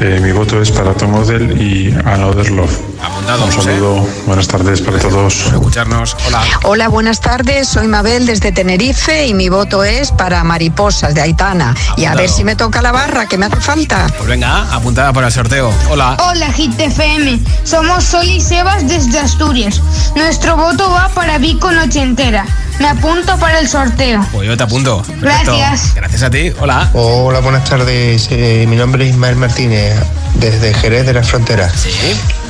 eh, 0.00 0.18
mi 0.20 0.32
voto 0.32 0.60
es 0.60 0.70
para 0.72 0.94
Tom 0.94 1.14
Odell 1.14 1.60
y 1.60 1.92
Another 2.04 2.50
Love. 2.50 2.76
Apuntado, 3.02 3.44
Un 3.44 3.50
José. 3.52 3.74
saludo, 3.74 4.08
buenas 4.26 4.48
tardes 4.48 4.80
para 4.80 4.98
todos. 4.98 5.34
Por 5.44 5.54
escucharnos. 5.54 6.16
Hola. 6.26 6.42
Hola, 6.64 6.88
buenas 6.88 7.20
tardes. 7.20 7.68
Soy 7.68 7.86
Mabel 7.86 8.26
desde 8.26 8.50
Tenerife 8.52 9.26
y 9.26 9.34
mi 9.34 9.48
voto 9.48 9.84
es 9.84 10.10
para 10.10 10.42
Mariposas 10.42 11.14
de 11.14 11.20
Aitana. 11.20 11.74
Y 11.96 12.06
a 12.06 12.14
ver 12.14 12.28
si 12.28 12.42
me 12.42 12.56
toca 12.56 12.82
la 12.82 12.90
barra, 12.90 13.26
que 13.26 13.38
me 13.38 13.46
hace 13.46 13.60
falta. 13.60 14.06
Pues 14.16 14.28
venga, 14.28 14.62
apuntada 14.74 15.12
para 15.12 15.28
el 15.28 15.32
sorteo. 15.32 15.72
Hola. 15.90 16.16
Hola 16.30 16.52
Hit 16.52 16.78
FM, 16.80 17.38
somos 17.64 18.02
Sol 18.04 18.26
y 18.26 18.40
Sebas 18.40 18.88
desde 18.88 19.18
Asturias. 19.20 19.80
Nuestro 20.16 20.56
voto 20.56 20.90
va 20.90 21.08
para 21.14 21.38
Vico 21.38 21.70
Nochentera. 21.70 22.44
Me 22.82 22.88
apunto 22.88 23.38
para 23.38 23.60
el 23.60 23.68
sorteo. 23.68 24.26
Pues 24.32 24.48
yo 24.48 24.56
te 24.56 24.64
apunto. 24.64 25.02
Perfecto. 25.02 25.56
Gracias. 25.56 25.94
Gracias 25.94 26.22
a 26.24 26.30
ti. 26.30 26.52
Hola. 26.58 26.90
Hola, 26.94 27.38
buenas 27.38 27.62
tardes. 27.64 28.26
Eh, 28.32 28.66
mi 28.68 28.74
nombre 28.74 29.04
es 29.04 29.12
Ismael 29.12 29.36
Martínez, 29.36 29.94
desde 30.34 30.74
Jerez 30.74 31.06
de 31.06 31.12
la 31.12 31.22
Frontera. 31.22 31.70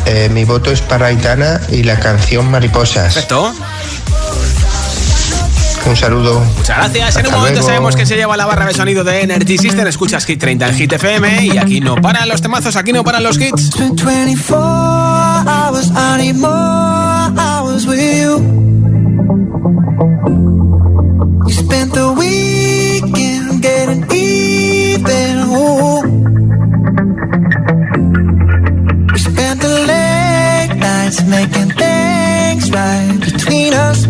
Eh, 0.06 0.30
mi 0.32 0.44
voto 0.44 0.72
es 0.72 0.80
para 0.80 1.08
Aitana 1.08 1.60
y 1.68 1.82
la 1.82 2.00
canción 2.00 2.50
Mariposas. 2.50 3.12
Perfecto. 3.12 3.54
Un 5.84 5.96
saludo. 5.98 6.40
Muchas 6.56 6.78
gracias. 6.78 7.16
En 7.16 7.26
un 7.26 7.32
momento 7.32 7.52
luego. 7.52 7.66
sabemos 7.66 7.94
que 7.94 8.06
se 8.06 8.16
lleva 8.16 8.34
la 8.34 8.46
barra 8.46 8.64
de 8.64 8.72
sonido 8.72 9.04
de 9.04 9.20
Energy 9.20 9.58
System. 9.58 9.86
Escuchas 9.86 10.24
Hit 10.24 10.40
30 10.40 10.66
en 10.66 10.74
Hit 10.76 10.92
FM 10.94 11.44
y 11.44 11.58
aquí 11.58 11.80
no 11.82 11.96
paran 11.96 12.26
los 12.26 12.40
temazos, 12.40 12.76
aquí 12.76 12.94
no 12.94 13.04
paran 13.04 13.22
los 13.22 13.38
hits. 13.38 13.66
It's 13.66 13.76
been 13.76 13.96
24 13.96 14.56
hours, 14.56 15.90
I 15.90 16.16
need 16.16 16.36
more 16.36 17.38
hours 17.38 17.84
with 17.86 18.00
you. 18.00 18.62
You 20.02 21.52
spent 21.52 21.92
the 21.94 22.12
weekend 22.18 23.62
getting 23.62 24.02
even. 24.10 25.38
Ooh. 25.54 26.02
We 29.12 29.18
spent 29.18 29.60
the 29.60 29.68
late 29.90 30.74
nights 30.76 31.22
making 31.22 31.70
things 31.78 32.70
right 32.72 33.16
between 33.20 33.74
us. 33.74 34.06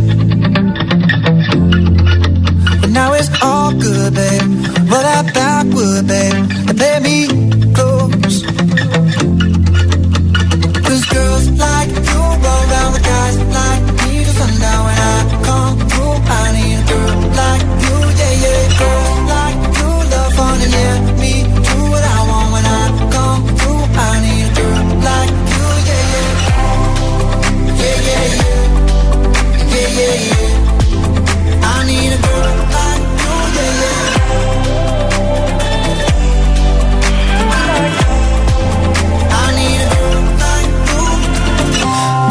But 2.80 2.90
now 2.90 3.12
it's 3.12 3.28
all 3.42 3.72
good, 3.72 4.14
babe. 4.14 4.48
Roll 4.88 5.02
that 5.02 5.30
backward, 5.34 6.06
babe, 6.06 6.48
and 6.68 6.78
play 6.78 7.00
me 7.00 7.28
close. 7.74 8.42
Cause 10.86 11.04
girls 11.12 11.50
like 11.50 12.01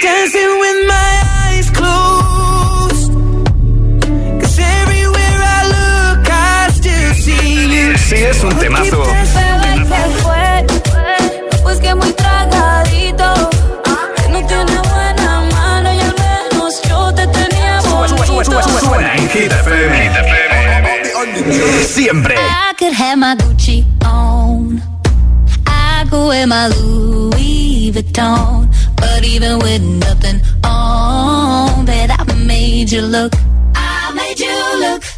Dancing 0.00 0.57
es 8.30 8.44
un 8.44 8.54
temazo. 8.58 9.02
Pues 11.62 11.78
que 11.80 11.94
muy 11.94 12.12
tragadito, 12.12 13.50
que 14.16 14.28
no 14.28 14.46
tiene 14.46 14.78
buena 14.78 15.40
mano 15.52 15.92
y 15.92 16.00
al 16.00 16.14
menos 16.14 16.82
yo 16.88 17.14
te 17.14 17.26
tenía 17.26 17.80
bonito. 17.80 18.62
Suena 18.80 19.14
en 19.16 19.28
Hit 19.30 19.52
FM. 19.52 20.10
Siempre. 21.86 22.34
I 22.34 22.74
could 22.78 22.92
have 22.92 23.16
my 23.16 23.34
Gucci 23.36 23.84
on. 24.04 24.82
I 25.66 26.04
could 26.10 26.28
wear 26.28 26.46
my 26.46 26.68
Louis 26.68 27.90
Vuitton. 27.92 28.68
But 28.96 29.24
even 29.24 29.58
with 29.58 29.82
nothing 29.82 30.40
on, 30.64 31.84
bet 31.84 32.10
I 32.10 32.24
made 32.34 32.90
you 32.90 33.02
look. 33.02 33.32
I 33.74 34.12
made 34.14 34.38
you 34.38 34.80
look. 34.80 35.17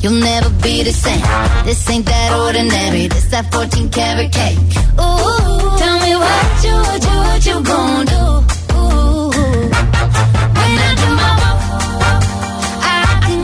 You'll 0.00 0.12
never 0.12 0.50
be 0.62 0.84
the 0.84 0.92
same. 0.92 1.20
This 1.64 1.90
ain't 1.90 2.06
that 2.06 2.32
ordinary. 2.32 3.08
This 3.08 3.26
that 3.30 3.52
14 3.52 3.90
karat 3.90 4.30
cake. 4.30 4.58
Ooh, 4.94 5.74
tell 5.76 5.98
me 6.06 6.14
what 6.14 6.64
you, 6.64 6.74
what 6.86 7.02
you, 7.02 7.16
what 7.26 7.40
you 7.48 7.56
gon' 7.66 8.06
do? 8.06 8.24
Ooh, 8.78 9.30
when 10.58 10.72
I 10.86 10.90
do 11.02 11.08
my 11.18 11.30
walk, 11.42 11.58
I, 12.86 13.20
can 13.26 13.40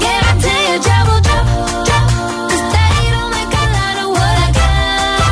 don't 3.14 3.30
make 3.34 3.50
a 3.50 3.66
lot 3.74 3.96
of 4.05 4.09
what 4.14 4.36
I 4.46 4.48
got. 4.55 5.26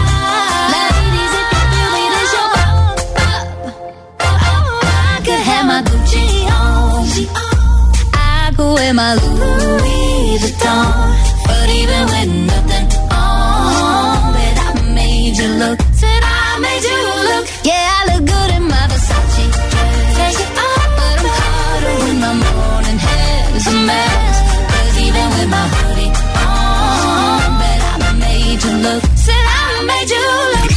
Ladies, 0.74 1.34
if 1.38 1.48
you 1.54 1.86
your 2.34 2.50
up, 2.62 2.98
uh, 3.14 3.46
uh, 4.18 4.42
uh, 4.42 5.14
I 5.14 5.22
could 5.22 5.42
have 5.50 5.66
my 5.70 5.80
Gucci 5.86 6.50
on. 6.50 7.06
I 8.12 8.50
my 8.92 9.14
Louis 9.14 9.51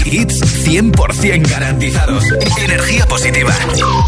hits 0.06 0.40
100% 0.66 1.50
garantizados. 1.50 2.24
Energía 2.58 3.06
positiva. 3.08 3.54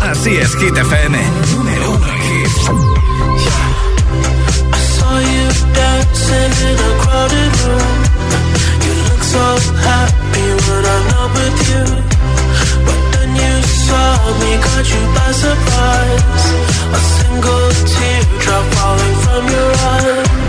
Así 0.04 0.36
es, 0.38 0.56
Hit 0.56 0.78
FM. 0.78 1.18
Número 1.56 1.92
uno 1.92 2.08
en 2.08 2.22
hits. 2.22 2.62
Yeah. 3.44 3.88
I 4.74 4.80
saw 4.96 5.20
you 5.20 5.46
dancing 5.74 6.54
in 6.70 6.78
a 6.78 6.92
crowded 7.02 7.54
room. 7.66 7.98
You 8.86 8.94
look 9.10 9.24
so 9.24 9.46
happy 9.90 10.48
when 10.66 10.84
I'm 10.94 11.04
not 11.14 11.30
with 11.36 11.60
you. 11.70 11.84
But 12.86 13.00
then 13.14 13.30
you 13.36 13.56
saw 13.88 14.10
me, 14.42 14.52
caught 14.66 14.88
you 14.94 15.04
by 15.18 15.32
surprise. 15.32 16.46
A 16.94 17.00
single 17.18 17.70
teardrop 17.92 18.66
falling 18.76 19.16
from 19.26 19.44
your 19.50 19.72
eyes. 19.74 20.47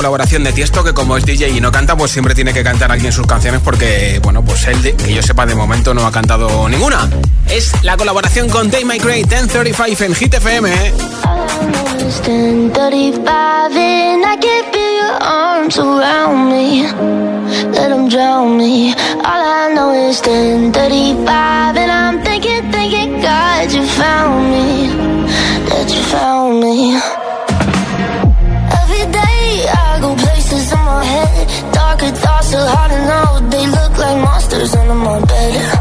colaboración 0.00 0.42
de 0.44 0.54
Tiesto, 0.54 0.82
que 0.82 0.94
como 0.94 1.18
es 1.18 1.26
DJ 1.26 1.50
y 1.50 1.60
no 1.60 1.70
canta, 1.70 1.94
pues 1.94 2.10
siempre 2.10 2.34
tiene 2.34 2.54
que 2.54 2.64
cantar 2.64 2.90
alguien 2.90 3.12
sus 3.12 3.26
canciones 3.26 3.60
porque, 3.62 4.18
bueno, 4.22 4.42
pues 4.42 4.66
él, 4.66 4.96
que 4.96 5.12
yo 5.12 5.22
sepa, 5.22 5.44
de 5.44 5.54
momento 5.54 5.92
no 5.92 6.06
ha 6.06 6.10
cantado 6.10 6.66
ninguna. 6.70 7.06
Es 7.50 7.70
la 7.82 7.98
colaboración 7.98 8.48
con 8.48 8.70
Day 8.70 8.82
My 8.82 8.96
Great 8.96 9.28
1035 9.30 10.04
en 10.04 10.14
Hit 10.14 10.32
FM. 10.32 10.72
¿eh? 10.72 10.94
letters 34.60 34.74
under 34.74 34.94
my 34.94 35.20
bed. 35.24 35.78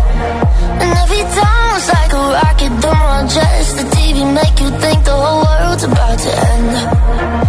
And 0.82 0.97
every 0.97 1.23
time 1.36 1.75
it's 1.75 1.89
like 1.89 2.13
a 2.13 2.15
rocket, 2.15 2.82
through 2.82 2.91
my 2.91 3.27
chest 3.27 3.77
The 3.77 3.84
TV 3.95 4.34
make 4.34 4.59
you 4.59 4.69
think 4.80 5.03
the 5.03 5.11
whole 5.11 5.43
world's 5.43 5.84
about 5.84 6.19
to 6.19 6.30
end. 6.30 7.48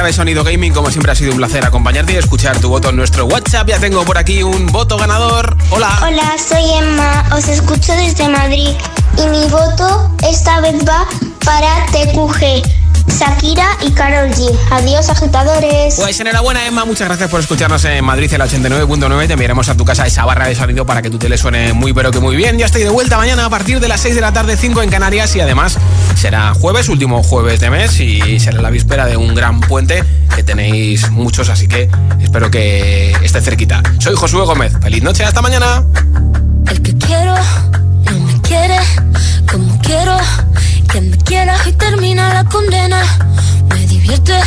clave 0.00 0.12
Sonido 0.14 0.44
Gaming, 0.44 0.72
como 0.72 0.90
siempre 0.90 1.12
ha 1.12 1.14
sido 1.14 1.32
un 1.32 1.36
placer 1.36 1.62
acompañarte 1.62 2.14
y 2.14 2.16
escuchar 2.16 2.58
tu 2.58 2.70
voto 2.70 2.88
en 2.88 2.96
nuestro 2.96 3.26
WhatsApp. 3.26 3.68
Ya 3.68 3.78
tengo 3.78 4.02
por 4.06 4.16
aquí 4.16 4.42
un 4.42 4.66
voto 4.68 4.96
ganador. 4.96 5.54
Hola. 5.68 5.90
Hola, 6.02 6.36
soy 6.38 6.64
Emma, 6.78 7.26
os 7.36 7.46
escucho 7.48 7.92
desde 7.92 8.26
Madrid 8.30 8.70
y 9.18 9.26
mi 9.26 9.44
voto 9.50 10.10
esta 10.26 10.60
vez 10.60 10.76
va 10.88 11.06
para 11.44 11.84
TQG. 11.92 12.80
Shakira 13.08 13.76
y 13.82 13.90
Carol 13.90 14.30
G. 14.30 14.50
Adiós, 14.70 15.10
agitadores. 15.10 15.96
Pues 15.96 16.18
enhorabuena, 16.18 16.66
Emma. 16.66 16.86
Muchas 16.86 17.08
gracias 17.08 17.28
por 17.28 17.40
escucharnos 17.40 17.84
en 17.84 18.02
Madrid, 18.02 18.32
el 18.32 18.40
89.9. 18.40 19.26
Te 19.26 19.32
enviaremos 19.34 19.68
a 19.68 19.76
tu 19.76 19.84
casa 19.84 20.06
esa 20.06 20.24
barra 20.24 20.46
de 20.46 20.54
sonido 20.54 20.86
para 20.86 21.02
que 21.02 21.10
tu 21.10 21.18
tele 21.18 21.36
suene 21.36 21.74
muy, 21.74 21.92
pero 21.92 22.10
que 22.10 22.20
muy 22.20 22.36
bien. 22.36 22.58
Yo 22.58 22.64
estoy 22.64 22.84
de 22.84 22.90
vuelta 22.90 23.18
mañana 23.18 23.44
a 23.44 23.50
partir 23.50 23.80
de 23.80 23.88
las 23.88 24.00
6 24.00 24.14
de 24.14 24.20
la 24.22 24.32
tarde, 24.32 24.56
5 24.56 24.80
en 24.82 24.88
Canarias 24.88 25.36
y 25.36 25.40
además 25.40 25.76
será 26.20 26.52
jueves, 26.52 26.90
último 26.90 27.22
jueves 27.22 27.60
de 27.60 27.70
mes 27.70 27.98
y 27.98 28.38
será 28.40 28.60
la 28.60 28.68
víspera 28.68 29.06
de 29.06 29.16
un 29.16 29.34
gran 29.34 29.58
puente 29.58 30.04
que 30.36 30.42
tenéis 30.42 31.10
muchos, 31.10 31.48
así 31.48 31.66
que 31.66 31.88
espero 32.20 32.50
que 32.50 33.12
esté 33.22 33.40
cerquita. 33.40 33.82
Soy 33.98 34.14
Josué 34.14 34.44
Gómez, 34.44 34.74
feliz 34.82 35.02
noche, 35.02 35.24
hasta 35.24 35.40
mañana. 35.40 35.82
El 36.70 36.82
que 36.82 36.94
quiero 36.98 37.34
no 38.04 38.20
me 38.20 38.38
quiere 38.42 38.76
como 39.50 39.80
quiero 39.80 40.18
que 40.92 41.00
me 41.00 41.16
quiera 41.16 41.56
y 41.66 41.72
termina 41.72 42.34
la 42.34 42.44
condena. 42.44 43.02
Me 43.70 43.86
divierte, 43.86 44.38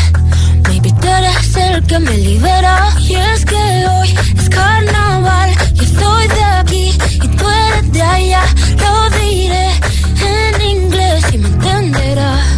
maybe 0.67 0.91
tú 1.01 1.07
eres 1.07 1.55
el 1.55 1.83
que 1.87 1.97
me 1.97 2.15
libera. 2.15 2.89
Y 2.99 3.15
es 3.15 3.45
que 3.45 3.55
hoy 3.55 4.15
es 4.37 4.47
carnaval, 4.47 5.49
yo 5.73 5.85
soy 5.85 6.27
de 6.27 6.43
aquí 6.43 6.97
y 7.15 7.27
tú 7.29 7.45
eres 7.49 7.91
de 7.91 8.01
allá, 8.03 8.43
lo 8.77 9.09
diré 9.17 9.92
en 10.23 10.61
inglés 10.61 11.23
y 11.33 11.37
me 11.37 11.47
entenderás. 11.47 12.52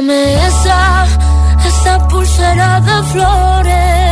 Esa, 0.00 1.04
esa 1.66 2.08
pulsera 2.08 2.80
de 2.80 3.02
flores. 3.10 4.11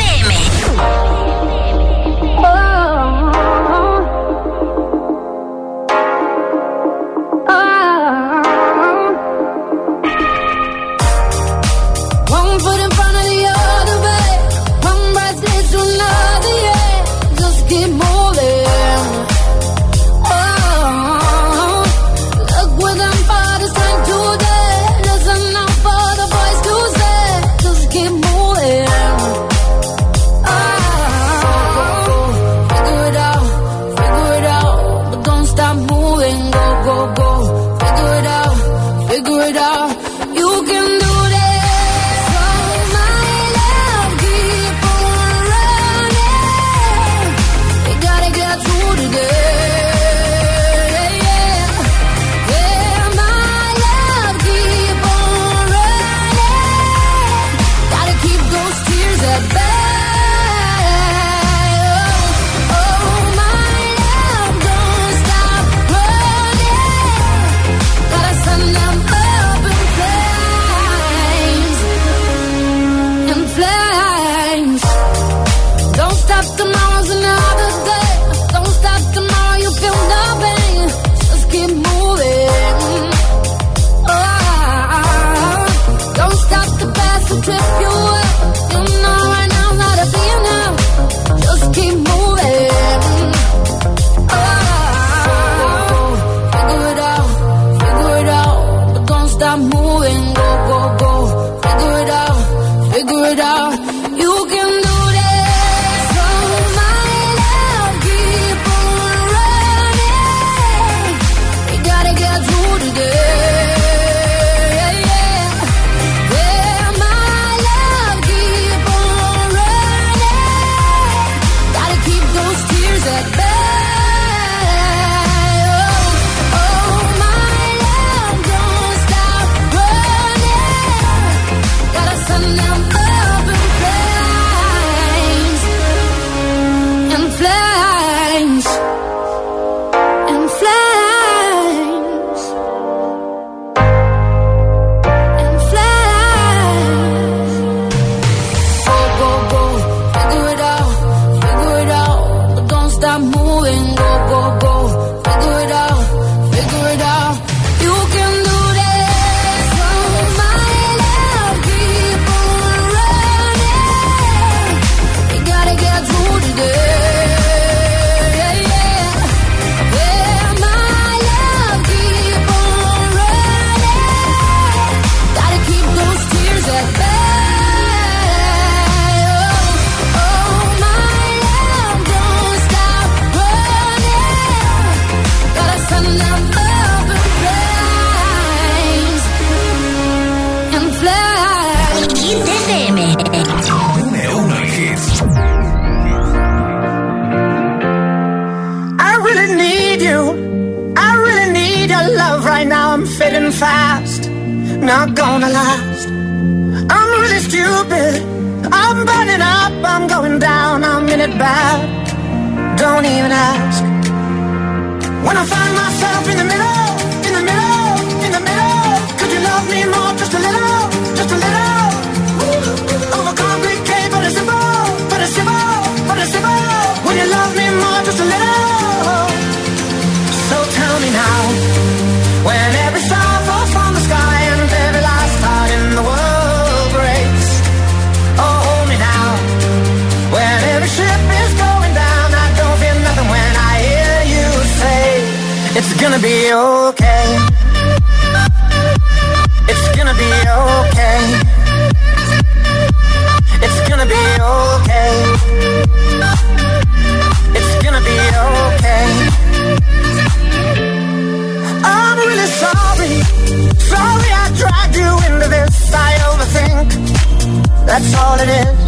That's 267.91 268.15
all 268.15 268.39
it 268.39 268.47
is. 268.47 268.80